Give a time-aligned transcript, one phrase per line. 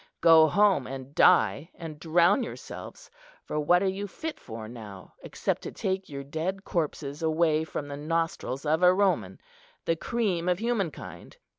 [0.21, 3.11] Go home and die, and drown yourselves,
[3.43, 7.87] for what are you fit for now, except to take your dead corpses away from
[7.87, 9.37] the nostrils of a Roman,
[9.85, 11.37] the cream of humankind?